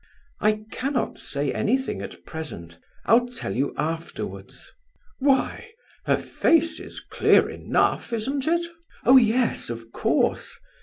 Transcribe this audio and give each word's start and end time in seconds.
"I 0.39 0.63
cannot 0.71 1.19
say 1.19 1.53
anything 1.53 2.01
at 2.01 2.25
present. 2.25 2.79
I'll 3.05 3.27
tell 3.27 3.55
you 3.55 3.71
afterwards." 3.77 4.71
"Why? 5.19 5.73
Her 6.05 6.17
face 6.17 6.79
is 6.79 7.01
clear 7.01 7.47
enough, 7.47 8.11
isn't 8.11 8.47
it?" 8.47 8.65
"Oh 9.05 9.17
yes, 9.17 9.69
of 9.69 9.91
course. 9.91 10.57